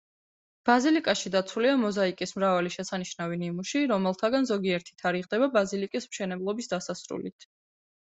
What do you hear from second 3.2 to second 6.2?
ნიმუში, რომელთაგან ზოგიერთი თარიღდება ბაზილიკის